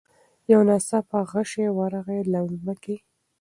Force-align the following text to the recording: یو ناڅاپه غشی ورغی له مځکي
یو 0.51 0.61
ناڅاپه 0.67 1.19
غشی 1.29 1.67
ورغی 1.77 2.21
له 2.31 2.39
مځکي 2.65 2.95